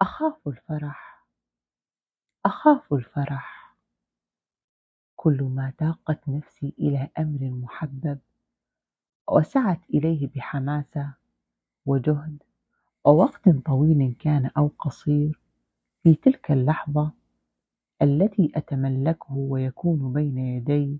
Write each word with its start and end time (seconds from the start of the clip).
أخاف 0.00 0.48
الفرح. 0.48 1.26
أخاف 2.46 2.92
الفرح. 2.94 3.76
كل 5.16 5.42
ما 5.42 5.72
تاقت 5.78 6.28
نفسي 6.28 6.74
إلى 6.78 7.08
أمر 7.18 7.38
محبب 7.50 8.18
وسعت 9.30 9.80
إليه 9.90 10.28
بحماسة 10.34 11.14
وجهد 11.86 12.42
ووقت 13.04 13.48
طويل 13.48 14.14
كان 14.18 14.50
أو 14.56 14.70
قصير 14.78 15.40
في 16.02 16.14
تلك 16.14 16.50
اللحظة 16.50 17.12
التي 18.02 18.52
أتملكه 18.54 19.34
ويكون 19.34 20.12
بين 20.12 20.38
يدي 20.38 20.98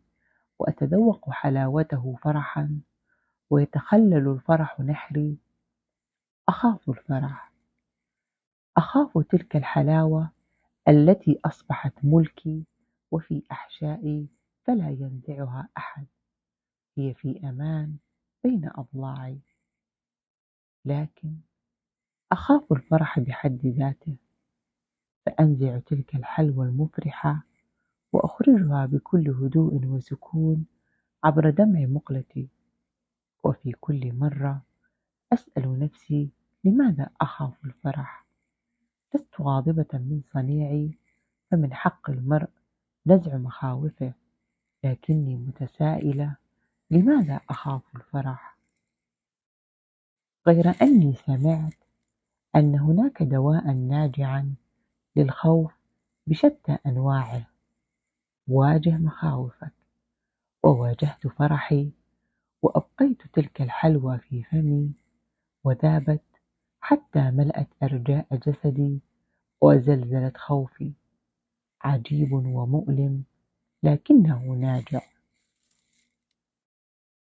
وأتذوق 0.59 1.31
حلاوته 1.31 2.17
فرحا 2.23 2.81
ويتخلل 3.51 4.29
الفرح 4.29 4.81
نحري. 4.81 5.39
أخاف 6.49 6.89
الفرح. 6.91 7.48
أخاف 8.79 9.19
تلك 9.19 9.57
الحلاوة 9.57 10.31
التي 10.89 11.41
أصبحت 11.45 11.93
ملكي 12.03 12.65
وفي 13.11 13.43
أحشائي 13.53 14.29
فلا 14.65 14.91
ينزعها 14.91 15.69
أحد. 15.79 16.07
هي 16.99 17.15
في 17.15 17.49
أمان 17.49 17.97
بين 18.45 18.71
أضلاعي. 18.75 19.39
لكن 20.85 21.37
أخاف 22.33 22.73
الفرح 22.73 23.21
بحد 23.21 23.67
ذاته 23.67 24.17
فأنزع 25.27 25.79
تلك 25.79 26.15
الحلوى 26.15 26.67
المفرحة 26.67 27.43
وأخرجها 28.13 28.87
بكل 28.87 29.31
هدوء 29.31 29.87
وسكون 29.87 30.67
عبر 31.25 31.51
دمع 31.51 31.81
مقلتي. 31.81 32.49
وفي 33.45 33.73
كل 33.73 34.13
مرة 34.15 34.63
أسأل 35.33 35.79
نفسي 35.79 36.31
لماذا 36.65 37.11
أخاف 37.21 37.65
الفرح؟ 37.65 38.18
غاضبة 39.43 39.87
من 39.93 40.21
صنيعي 40.33 40.99
فمن 41.51 41.75
حق 41.75 42.11
المرء 42.11 42.49
نزع 43.07 43.37
مخاوفه. 43.37 44.13
لكني 44.85 45.37
متسائلة 45.37 46.37
لماذا 46.91 47.41
أخاف 47.51 47.83
الفرح؟ 47.97 48.57
غير 50.47 50.75
أني 50.83 51.15
سمعت 51.15 51.75
أن 52.57 52.79
هناك 52.79 53.23
دواء 53.23 53.73
ناجعا 53.73 54.55
للخوف 55.17 55.73
بشتى 56.27 56.79
أنواعه. 56.87 57.47
واجه 58.49 58.97
مخاوفك. 58.97 59.73
وواجهت 60.63 61.27
فرحي 61.27 61.91
وأبقيت 62.63 63.23
تلك 63.33 63.63
الحلوى 63.63 64.19
في 64.19 64.43
فمي 64.43 64.93
وذابت 65.65 66.23
حتى 66.81 67.31
ملأت 67.31 67.69
أرجاء 67.83 68.27
جسدي. 68.37 69.01
وزلزلت 69.61 70.37
خوفي. 70.37 70.93
عجيب 71.83 72.33
ومؤلم 72.33 73.23
لكنه 73.83 74.43
ناجع. 74.43 75.01